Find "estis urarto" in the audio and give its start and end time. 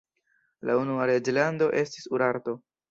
1.87-2.61